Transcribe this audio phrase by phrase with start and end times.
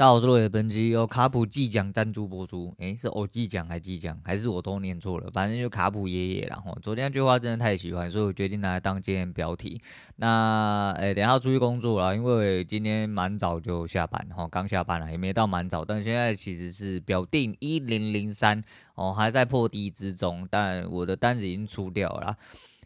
[0.00, 2.74] 大家好，我是落叶，本期由卡普技奖赞助播出。
[2.78, 5.30] 诶，是欧技奖还技奖，还是我都念错了？
[5.30, 6.46] 反正就卡普爷爷。
[6.46, 9.78] 然后昨天那句话真的太喜欢，所以我决定拿来当今天标题。
[10.16, 15.84] 那诶，等下要出去工作了，因为今天蛮早就下班，哈，刚下班了，也没到蛮早。
[15.84, 18.64] 但现在其实是表定一零零三，
[18.94, 22.34] 哦，还在破低之中，但我的单子已经出掉了。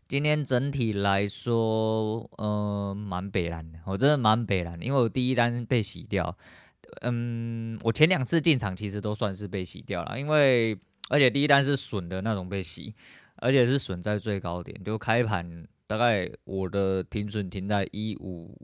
[0.08, 6.36] 今天整体来说，呃，蛮北烂的，我真的蛮北烂，因为我第一单被洗掉。
[7.00, 10.78] 嗯，我前两次进场其实都算是被洗掉了，因为
[11.10, 12.94] 而且第一单是损的那种被洗，
[13.36, 18.56] 而且是损在最高点，就开盘大概我的停损停在一五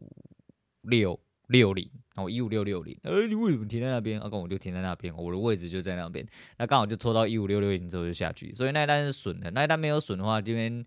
[0.82, 4.20] 六六零，然后一五六六零，呃，你为什么停在那边？
[4.20, 6.26] 啊，刚我就停在那边，我的位置就在那边，
[6.58, 10.84] 那刚好就抽到一五六六零之后就下去，所以那一单是损的，那一单没有损的话，这边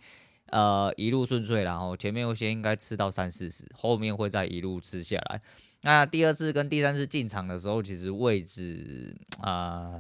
[0.54, 5.42] 呃一路顺遂，然后前面我先应该吃到三四十，后面会再一路吃下来。
[5.82, 10.00] 那第二次跟第三次进场的时候，其实位置啊、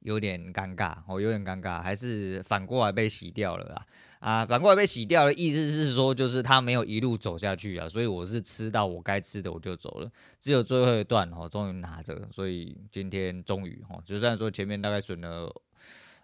[0.00, 3.86] 有点尴尬，哦，有点尴尬，还是反过来被洗掉了啦
[4.18, 4.44] 啊！
[4.44, 10.10] 反过来被洗掉的意思是说，就是他没有一路走下去啊，所以我是吃到我该吃的我就走了，
[10.40, 15.50] 只有最后一段哦，终于拿着，所以今天终于哦，就算说前面大概损了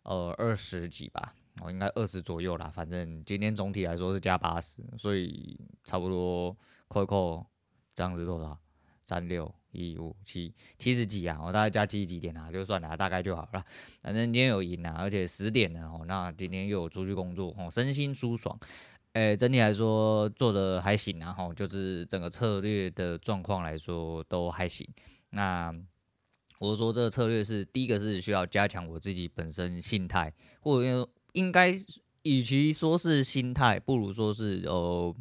[0.03, 6.57] 呃二十几吧，哦，应该二十左右啦，反正今天总体来说是加八十，所以差不多
[6.89, 7.47] 扣一扣。
[7.93, 8.59] 这样子多少？
[9.03, 11.39] 三六一五七七十几啊！
[11.45, 13.63] 我大概加七十几点啊，就算了，大概就好了。
[14.01, 16.05] 反正今天有赢啊，而且十点了哦。
[16.07, 18.59] 那今天又有出去工作哦，身心舒爽。
[19.13, 24.89] 诶，整体来说做的还行啊，吼，就是整个策略的状况来说都还行。
[25.31, 25.75] 那
[26.59, 31.75] 我说这个策略是第一个是需要加强我自己本身心态，或者应该
[32.23, 35.15] 与其说是心态，不如说是呃。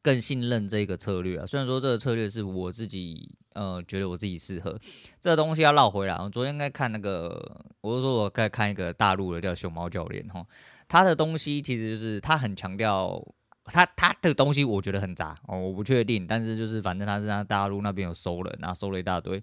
[0.00, 4.78] 更信任这个策略啊，虽然说这个策略是我自己呃觉得我自己适合，
[5.20, 6.14] 这个东西要绕回来。
[6.14, 10.46] 我昨天在看那个，我就说我在看一个大陆的叫熊猫教练哈，
[10.86, 13.20] 他的东西其实就是他很强调
[13.64, 19.42] 他他的东西，我觉得很杂哦，我不确定，但是就是反正他是在大陆那边有收了，然后收了一大堆，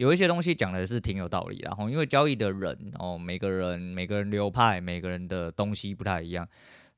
[0.00, 6.48] 有一些东西讲的是挺有道理，然后因为交易的人哦，每个人每个人流派每个人的东西不太一样。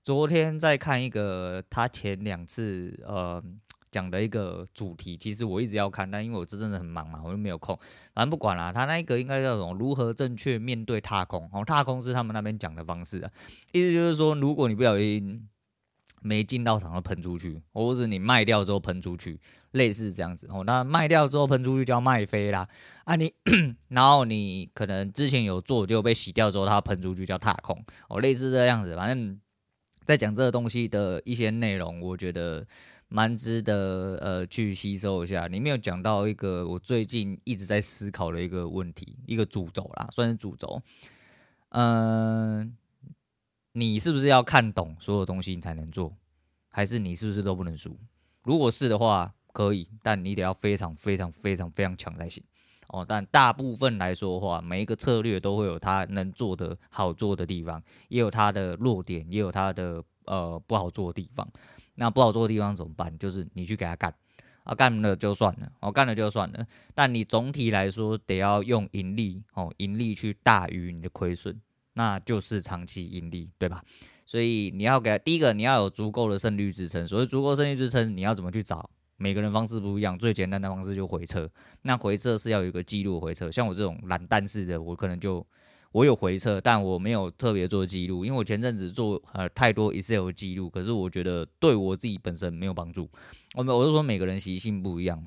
[0.05, 3.43] 昨天在看一个他前两次呃
[3.91, 7.77] 讲的一个主题，其实我一直要看，但因为我这阵子很忙嘛，我就没有空。
[8.15, 9.75] 反正不管啦，他那一个应该叫什么？
[9.75, 11.51] 如何正确面对踏空？
[11.53, 13.29] 哦，踏空是他们那边讲的方式啊，
[13.73, 15.49] 意思就是说，如果你不小心
[16.23, 19.41] 没进到场就喷出去，或者你卖掉之后喷出去，
[19.73, 20.65] 类似这样子哦。
[20.65, 22.69] 那卖掉之后喷出去叫卖飞啦
[23.05, 23.35] 啊你，
[23.89, 29.41] 然后你可能之前有做就被洗掉之后，它喷出去叫踏空哦，类似这样子，反正。
[30.05, 32.67] 在讲这个东西的一些内容，我觉得
[33.07, 35.47] 蛮值得呃去吸收一下。
[35.47, 40.83] 里面有讲到一个我最近一直在思考的一个问题，一个主轴啦，算是主轴。
[41.69, 42.77] 嗯、
[43.73, 46.15] 你是不是要看懂所有东西你才能做？
[46.69, 47.99] 还是你是不是都不能输？
[48.43, 52.43] 如果是的话，可以，但你得要非常非常非常非常强才行。
[52.89, 61.47] 哦，但大部分来说的话，每一个策略都会有它能做的好做的地方，也有它的弱点，也有它的呃不好做的地方。
[61.95, 63.17] 那不好做的地方怎么办？
[63.19, 64.15] 就是你去给他干，
[64.65, 66.67] 啊干了就算了，哦干了就算了。
[66.95, 71.61] 但你总体来说得要用盈利，哦盈利去大于你的亏损，
[71.95, 73.83] 那就是长期盈利，对吧？
[74.25, 77.07] 所以你要给第一个，你要有足够的胜率支撑。
[77.07, 78.89] 所谓足够胜率支撑，你要怎么去找？
[79.19, 81.49] 每个人方式不一样，最简单的方式就回撤。
[81.83, 85.47] 那回撤是要有一个记录回撤，像我这种懒蛋式的，我可能就
[85.93, 93.09] 我有回撤，但我没有特别做记录，因为我前阵子做呃太多 Excel 记录，可是我觉得对我自己本身没有帮助。
[93.55, 95.23] 我们我就说每个人习性不一样，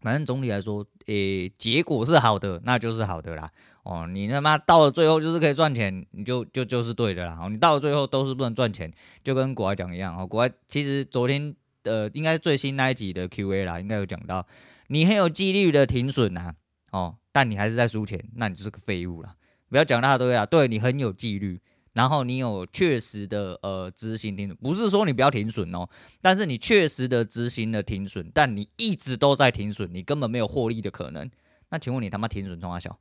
[0.00, 3.50] 反正总体来说，诶、结果是好的，那就是好的啦。
[3.84, 7.38] 哦，你他妈到了最后就是可以赚钱，你就就就是对的啦。
[7.40, 10.18] 哦，你到了最后都是不能赚钱，就跟国外讲一样。
[10.18, 11.54] 哦，国外其实昨天。
[11.86, 14.46] 呃，应该是最新那一集的 Q&A 啦，应该有讲到，
[14.86, 16.54] 你很有纪律的停损呐，
[16.92, 19.34] 哦，但你还是在输钱，那你就是个废物啦。
[19.68, 21.60] 不要讲那么多啦，对，你很有纪律，
[21.92, 25.86] 然后你有确实的呃执行停损，不是说你不要停损哦，
[26.22, 31.30] 但是你确实的执行了停损，但你一直都在停损，你根本没有获利的可能。
[31.68, 32.98] 那请问你他妈停损冲三小？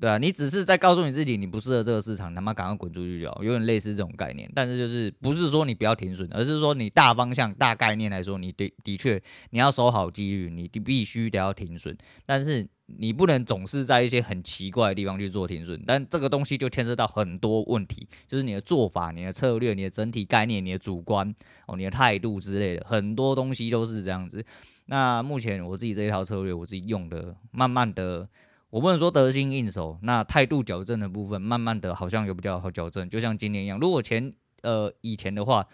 [0.00, 4.50] 对啊，你只是在告诉你自己，你不适合这个市场，他妈赶快滚出去就好，有点类似这种概念。
[4.54, 11.94] 但是就是不是说你不要停损，而是说你大方向、大概念来说，你的的确你要守好纪律，你必须得要停损。
[12.24, 15.78] 但是你不能总是在一些很奇怪的地方去做停损。
[15.86, 21.30] 但这个东西就牵涉到很多问题，就是你的做法、你的策略、你的整体概念、你的主观
[21.66, 24.42] 哦、你的态度之类的，很多东西都是这样子。
[24.86, 28.26] 那目前我自己这一套策略，我自己用的，慢慢的。
[28.70, 33.78] 我不能说得心应手，那态度矫正的部分，慢慢的好像有比较好矫正，就像今天一样。
[33.78, 34.32] 如果前
[34.62, 35.66] 呃以前的话，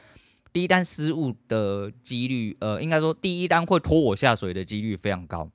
[0.53, 5.51] 第一单失误的几率，呃，应该说第一单会拖我下水的几率非常高。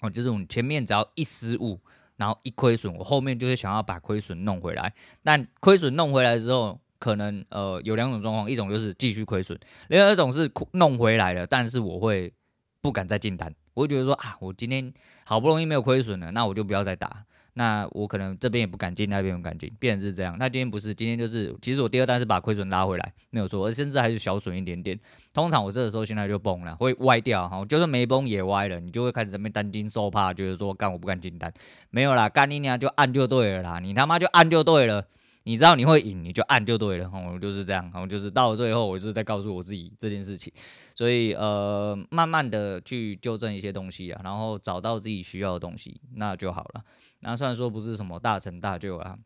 [0.00, 1.80] 哦，就是我前面只要一失误，
[2.16, 4.94] 然后一亏损，我后面就会想要把亏损弄回来。
[5.24, 9.58] 但亏损弄回来之后，可能呃有两种状况，一种就是继续亏损，
[9.88, 12.32] 另外一种是弄回来了，但是我会
[12.80, 13.52] 不敢再进单。
[13.80, 14.92] 我会觉得说啊，我今天
[15.24, 17.24] 好不容易没有亏损了，那我就不要再打。
[17.54, 20.36] 那我可能这边也不敢进，那边也不敢进，变成是这样。
[20.38, 24.98] 那今天不是，今天就是，其实我第二单是把亏损拉回来，没有错，而甚至还是小损一点点。
[25.32, 31.50] 通常我这个时候心态就崩了，会歪掉哈，就算没崩也歪了，你就会开始这边担惊受怕，觉得说干我不敢进单，
[31.88, 35.06] 没有啦，干你娘就按就对了啦，你他妈就按就对了。
[35.50, 40.52] 你知道你会赢，你就按就对了，我就是这样，然后就是到了最后，我就是在告诉我自己这件事情，
[40.94, 46.84] 所以呃，慢慢的去纠正一些东西啊，然后找到自己需要的东西，那就好了。
[47.18, 49.18] 那虽然说不是什么大成大就啊，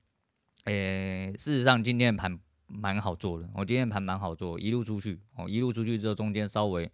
[0.64, 6.90] 诶、事实上今天盘蛮好做的，我今天盘蛮好做，一路出去，哦，一路出去之后中间稍微。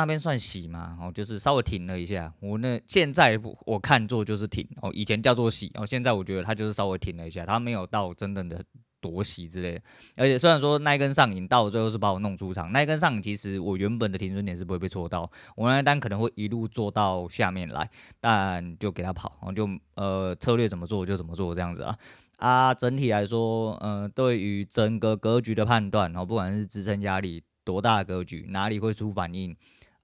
[0.00, 0.96] 那边算洗嘛？
[1.00, 2.32] 哦，就是稍微停了一下。
[2.40, 8.62] 我那现在我看做就是停哦，以前叫做洗哦，现在我觉得它就是稍微停了一下，它没有到真正的
[9.00, 9.82] 夺洗之类的。
[10.16, 17.88] 而且虽然说那一根上影到最后是把我弄出场，那一根上影其实我原本的停损点是不会被戳到，我那单可能会一路做到下面来，
[18.20, 21.96] 但就给他跑，然后就呃策略怎么做就怎么做这样子啊。
[22.36, 29.56] 啊，整体来说，呃，对于整个格局的判断，然后不管是支撑压力多大的格局，哪里会出反应。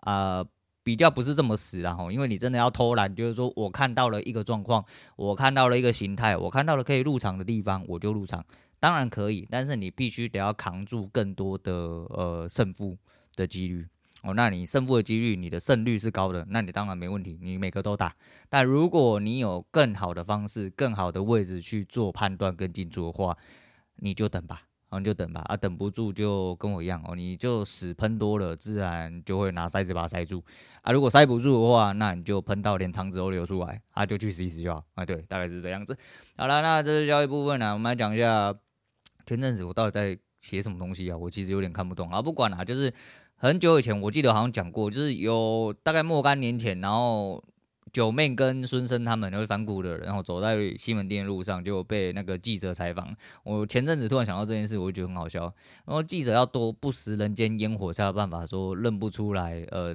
[0.02, 0.46] 啊、呃，
[0.84, 4.84] 比较不是这么死的哈，因为你真的要偷懒，就是说我看到了一个状况，
[5.16, 8.44] 我看到了一个形态，我看到了可以入场的地方，我就入场，
[8.80, 12.98] 当然可以，但是你必须得要扛住更多的呃胜负
[13.36, 13.86] 的几率
[14.22, 18.14] 哦，那你胜负的几率，你的胜率是高的，那你当然没问题，你每个都打，
[18.48, 23.36] 但如果你有更好的方式、更好的位置去做判断跟进驻的话，
[23.96, 24.62] 你就等吧。
[24.92, 30.44] 然后你就等吧，啊，等不住就跟我一样哦，你就屎喷多了，自然就会拿塞子把它塞住
[30.82, 30.92] 啊。
[30.92, 35.02] 如果塞不住的话，那你就喷到连肠子都流出来啊，就去死一死就好啊。
[35.02, 35.96] 对，大概是这样子。
[36.36, 38.54] 好了，那这是交易部分呢，我们来讲一下
[39.24, 41.16] 前阵子我到底在写什么东西啊？
[41.16, 42.20] 我其实有点看不懂啊。
[42.20, 42.92] 不管了，就是
[43.36, 47.42] 很久以前我记得好像讲过，就是有大概若干年前，然后。
[47.92, 53.14] 九妹跟孙生他们都是反骨的，然后走在西门町的路上就被那个记者采访。
[53.44, 55.42] 我前阵子突然想到这件事，我就觉得很好笑。
[55.84, 59.94] 然后记者要多不食人间烟火才有办法说认不出来，呃，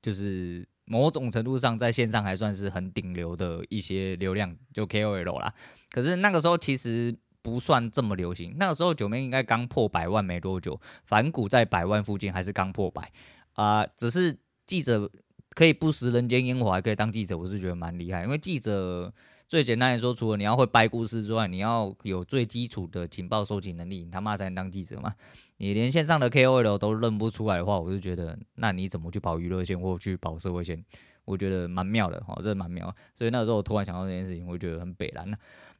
[0.00, 5.52] 就是某种程度上在线上还算是很顶流的一些流量，就 KOL 啦。
[5.90, 7.12] 可是那个时候其实
[7.42, 13.10] 不算这么流行，那个时候九妹应该刚破百万没多久，反骨在百万附近还是刚破百
[13.54, 15.10] 啊，只是记者。
[15.56, 18.22] 可以不食人间烟火，还可以当记者，我是觉得蛮厉害。
[18.24, 19.10] 因为记者
[19.48, 25.14] 最简单来说，除了你要会掰故事之外，你要有最基础的情报收集能力，你他妈才能当记者嘛。
[25.56, 30.84] 你连线上的 KOL 都认不出来的话，我就觉得，那你怎么去保娱乐线或去保社会线？
[31.24, 32.94] 我觉得蛮妙的，哦，真的蛮妙。
[33.14, 35.26] 所以那个时候我突然想到这件事情，我觉得很北烂。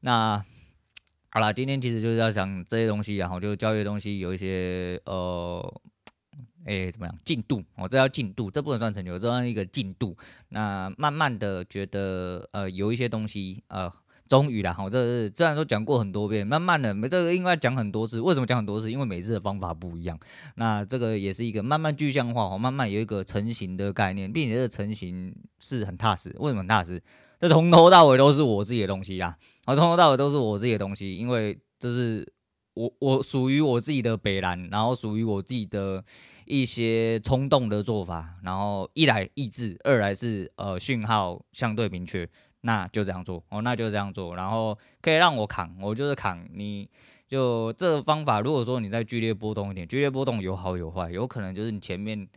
[0.01, 0.43] 那
[1.29, 5.83] 好了，今天其实就是要讲这些东西，然后就教育的东西有一些呃。
[6.67, 7.17] 哎、怎么样？
[7.25, 10.17] 进度，我、哦、这叫进度，这不能算成就，这算一个进度。
[10.49, 13.89] 那慢慢的觉得，呃，有一些东西，呃，
[14.29, 18.21] 终于啦，好、哦，这虽然说讲过很多遍，慢慢的，没这个应该讲很多次。
[18.21, 18.91] 为什么讲很多次？
[18.91, 20.19] 因为每次的方法不一样。
[20.57, 26.35] 那这个也是一个慢慢具象化，哦，慢慢有一个成型的概念，并且这个成型是很踏实。
[26.41, 27.01] 为什么很踏实？
[27.39, 29.29] 这从头到尾都是我自己的东西啦，
[29.67, 32.27] 啊、哦，从头到尾都是我自己的东西，因为这是。
[32.77, 36.05] 我我属于我自己的北蓝，然后属于我自己的
[36.47, 42.29] 一些冲动的做法，然后一来抑制，二来是呃讯号相对明确，
[42.63, 46.89] 那就这样做哦，那就这样做，然后可以让我扛，我就是扛你，
[47.29, 52.29] 就这个方法，如果说你在剧烈波动一点，剧烈波动有好有坏，有可能就是你前面。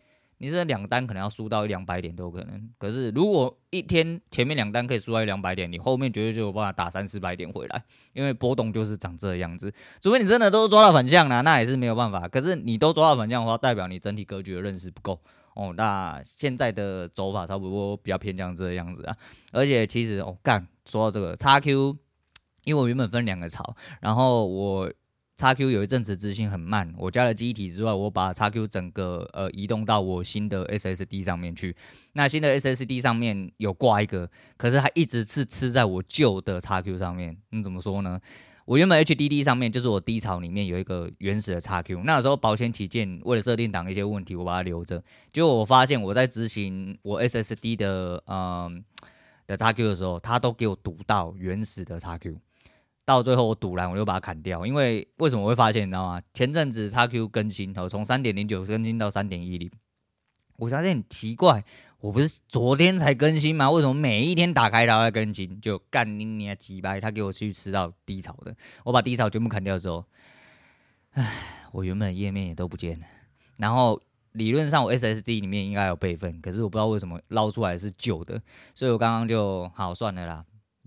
[0.41, 9.71] 你这两单可能要输到一两百点都有可能，可是如果一天前面两单可以输到一两百点，你后面绝对就有办法打三四百点回来，因为波动就是长这样子。
[10.01, 12.25] 除非你真的都抓到反向了，那也是没有办法。
[12.27, 15.19] 可是你都抓到反向的话，代表你整体格局的认识不够
[15.55, 19.17] 哦，那现在的走法差不多比较偏向这样子啊。
[19.51, 21.97] 而且其实哦，干说到这个叉 Q，
[22.63, 24.89] 因为我原本分两个槽，然后我。
[25.39, 31.73] XQ 有一阵子执行很慢，我加了机体之外，我把 XQ 整个呃移动到我新的 SSD 上面去。
[32.11, 37.37] 那新的 SSD 上面有挂一个，可是它一直是吃在我旧的 XQ 上面。
[37.51, 38.19] 你怎么说呢？
[38.65, 45.01] 我原本 HDD 上面就是我低槽里面有一个原始的 XQ，那时候保险起见，为了设定档一些问题，我把它留着。
[45.31, 48.83] 结果我发现我在执行我 SSD 的嗯
[49.47, 52.35] 的 XQ 的时候，它都给我读到原始的 XQ。
[53.09, 54.63] 到最后我赌烂，我就把它砍掉。
[54.67, 56.21] 因为为什么我会发现，你知道吗？
[56.31, 59.67] 前阵子 XQ 更新，哦，从三点零九更新到三点一零，
[60.57, 61.63] 我发现很奇怪，
[62.01, 63.71] 我不是昨天才更新吗？
[63.71, 65.59] 为什么每一天打开它在更新？
[65.59, 70.05] 就干你娘几掰，他给我去吃到低潮的，我把低潮全部砍掉之后，
[71.13, 71.27] 唉，
[71.71, 73.07] 我原本页面也都不见了。
[73.57, 73.99] 然后
[74.33, 78.39] 理论上我 SSD 里面应该有备份，可是我不知道为什么捞出来是旧的，
[78.75, 80.45] 所以我刚刚就好算了啦。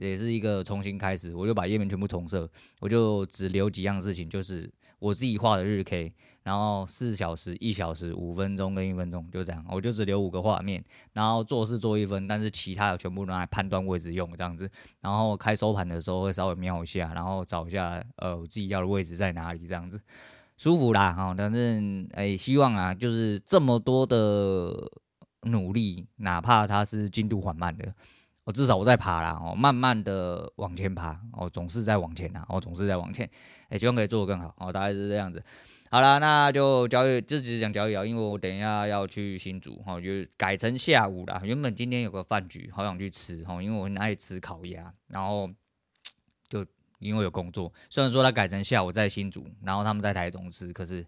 [0.08, 2.48] 也是一个重新开始，我就把页面全部重设，
[2.80, 14.68] 我就只留几样事情，就是我自己画的日 K，然后四小时、一小时、五分钟跟一分钟，就这样，我就只留五个画面，然后做事做一分，但是其他的全部拿来判断位置用这样子，
[15.00, 20.00] 然后开收盘的时候会稍微瞄一下，然后找一下呃我自己要的位置在哪里这样子，
[20.56, 24.74] 舒服啦哈，反正哎希望啊，就是这么多的
[25.42, 27.94] 努力，哪怕它是进度缓慢的。
[28.44, 33.28] 我至少我在爬啦，哦，慢慢的往前爬，哦，总是在往前啊，哦，总是在往前，
[33.68, 35.42] 哎，希望可以做得更好，哦，大概是这样子。
[35.90, 41.40] 好了，那就交易，这只是讲交易啊，因为我等一下要去新竹，哈，就改成下午啦。
[41.44, 45.48] 原本今天有个饭局，好想去吃，哈，因为我很爱吃烤鸭，然后
[46.48, 46.66] 就
[46.98, 51.06] 因为有工作，虽然说他改成下午在新竹，然后他们在台中吃，可是，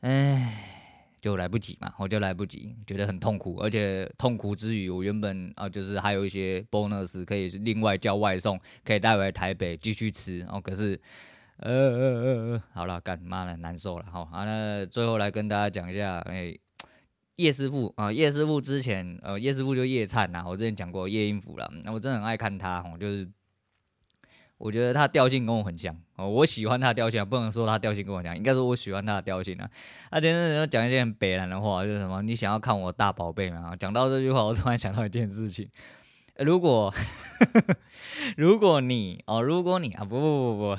[0.00, 0.86] 哎。
[1.20, 10.60] 就来不及嘛，我就来不及，觉得很痛苦，而且痛苦之余，我原本啊就是还有一些 bonus 可以另外叫外送，可以带回台北继续吃哦。
[10.60, 11.00] 可是，
[11.58, 14.24] 呃呃呃，好了，干妈的难受了哈。
[14.24, 16.56] 好，那最后来跟大家讲一下，哎、
[17.36, 23.28] 叶师傅啊，叶师傅之前呃，叶师傅就叶灿呐，我之前讲过叶英福了，那我真的很爱看他哦，就是。
[24.58, 29.70] 我觉得他调性跟我很像哦，我喜欢他的调性，不能说他调性跟我像，应该说我喜欢他的调性啊。
[30.10, 33.74] 他今天讲一些很北烂的话，就是什么你想要看我大宝贝吗？
[33.78, 35.68] 讲到这句话，我突然想到一件事情，
[36.38, 36.92] 如果
[38.36, 40.78] 如果你哦，如果你啊，不不不不，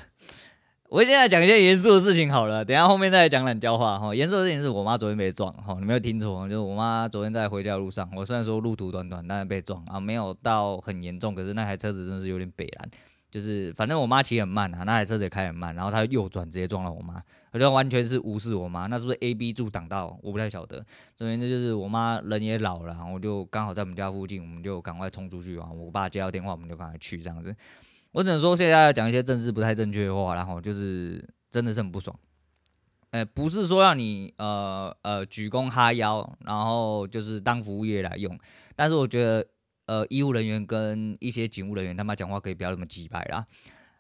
[0.90, 4.14] 我现在讲一些严肃的事情好了，等下后面再讲冷笑话哈。
[4.14, 12.90] 严肃的事情是我妈昨天被撞哈，你没有听错，就是我妈昨天在回家的路上，我虽然说路途短短，但是被撞啊，没有到很严重，可是那台车子真的是有点北烂。
[13.30, 17.22] 就是反正我妈骑很慢啊，那台车子也开很慢，然后她右转直接撞了我妈，
[17.52, 20.18] 我觉得完全是无视我妈，那是不是 A B 柱挡到？
[20.24, 20.84] 我不太晓得。
[21.16, 25.70] 总之就是我妈人也老了，我就刚好在我们家附近，我们就赶快冲出去啊！
[25.72, 27.56] 我爸接到电话，我们就赶快去这样子。
[28.14, 32.18] 我只能说现在要讲一些政治不太正确的话，然后就是真的是很不爽。
[33.12, 38.36] 呃，不是说让你呃呃鞠躬哈腰，然后就是当服务业来用，
[38.76, 39.46] 但是我觉得。
[39.90, 43.44] 呃，医务人员跟一些警务人员，他妈讲话可以不要那么机掰啦。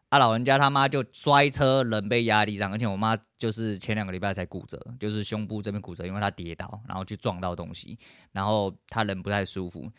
[0.10, 7.98] 啊，老人家他妈就摔车，人被压地上，而且我妈就是前两个礼拜才骨折，就是胸部这边骨折，因为她跌倒，然后去撞到东西，
[8.34, 9.91] 然后她人不太舒服，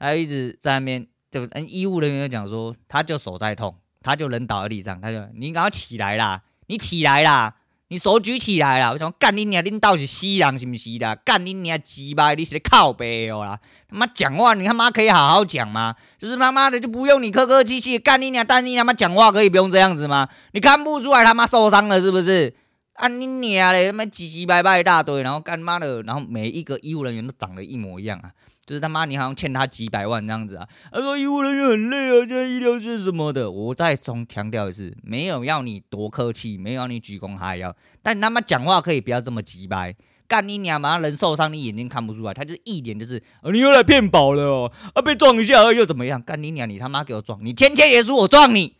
[0.00, 7.54] 她一直在那边就嗯医务人员就讲说，她就手在痛，她就人倒在地上，他就你赶快起来啦，你起来啦。
[7.88, 9.62] 你手举起来了，我想干你娘！
[9.62, 11.14] 恁到底是死人是不是的？
[11.24, 12.34] 干你娘鸡巴！
[12.34, 13.56] 你是在靠背哦啦！
[13.88, 15.94] 他妈讲话，你他妈可以好好讲吗？
[16.18, 18.44] 就是他妈的就不用你客客气气干你娘！
[18.44, 20.28] 但你他妈讲话可以不用这样子吗？
[20.50, 22.52] 你看不出来他妈受伤了是不是？
[22.94, 23.86] 啊你娘嘞！
[23.86, 28.32] 他妈叽叽歪歪一大堆，然后干妈的，然后每一个医务人员都长得一模一样啊！
[28.66, 30.68] 就是他妈，你好像欠他几百万这样子啊！
[30.90, 33.48] 他说医务人员很累啊，现在医疗线什么的。
[33.48, 39.94] 我再重强调一次，没有要你多客气，没有要你鞠躬哈腰，但你他妈讲话可以不要这么直白。
[40.26, 46.20] 干你娘嘛，人受伤你眼睛看不出来，他就一脸就是，啊、你又来骗保了哦，啊被撞一下又怎么样？
[46.20, 48.74] 干你娘，你他妈给我撞，你天天也是我撞你，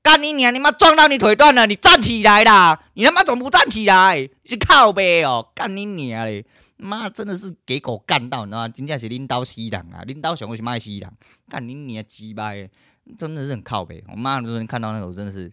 [0.00, 4.28] 干你娘，你妈撞到你腿断了，你站起来啦，你他妈怎么不站起来？
[4.44, 6.44] 是靠背哦，干你娘嘞！
[6.82, 8.68] 妈，真的是给狗干到，你知道吗？
[8.68, 10.02] 真正是领导死人啊！
[10.04, 11.12] 领导想为什么爱死人？
[11.48, 12.52] 干你你啊鸡巴！
[13.18, 14.04] 真的是很靠北。
[14.08, 15.52] 我妈那时候看到那个，我真的是，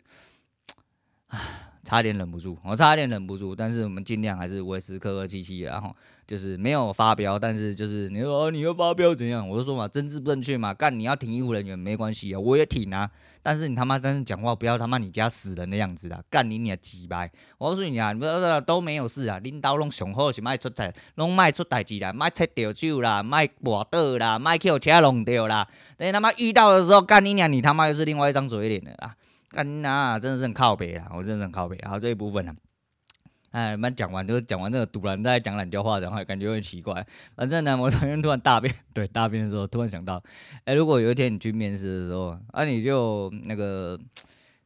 [1.27, 1.39] 唉，
[1.83, 3.55] 差点忍不住，我差点忍不住。
[3.55, 5.95] 但是我们尽量还是维持客客气气，然后
[6.29, 9.49] 就是没有发飙，但是就是你说、哦、你要发飙怎样？
[9.49, 13.09] 我就说嘛，政治不正确嘛，干你要挺医护人员没关系啊，我也挺啊。
[13.41, 17.31] 但是你他妈真是讲话不要他妈你家死人的样子啊，干你你鸡掰！
[17.57, 25.67] 我告诉你啊，你们都没有事啊，领导拢上好是卖出彩，拢卖出代志啦，卖切掉酒啦，卖跋倒啦，卖去车弄掉啦。
[25.97, 29.15] 等你他妈遇到的时候，干你娘，你他妈又是另外一张嘴脸的啦，
[29.49, 31.75] 干你娘，真的是很靠北啊，我真的是很靠北。
[31.87, 32.53] 好，这一部分呢。
[33.51, 37.05] 哎，蛮讲完就是讲完这个，突然在讲懒觉话，然后感觉有点奇怪。
[37.35, 40.21] 反正呢，我昨天突然大便， 对大便的时候突然想到，
[40.65, 43.99] 哎，如果有一天你去面试的时候，啊，你就那个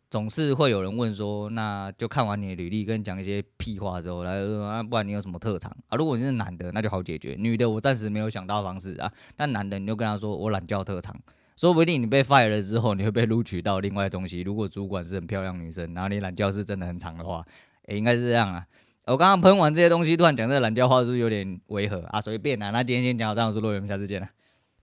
[0.09, 5.95] 总是会有人问说，那就看完你的履历，跟你讲一些屁话之后，来说啊，不然你有什么特长啊？
[5.95, 9.11] 如果你是男的，那就好解决；女的，我暂时没有想到方式啊。
[9.35, 11.15] 但男的，你就跟他说我懒觉特长，
[11.55, 14.41] 说不定你被 fire 了之后，你会被录取到另外东西。
[14.41, 17.45] 如果主管是很漂亮女生，然后你懒觉是真的很长的话。
[17.87, 18.65] 诶，应该是这样啊！
[19.05, 22.21] 我刚刚喷完这些东西，突然讲这个懒觉话，是不是有点违和啊？
[22.21, 24.27] 随便啊，那今天先讲到这样，我是洛源，我们下次见了。